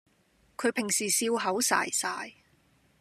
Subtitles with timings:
[0.57, 2.07] 佢平時笑口噬噬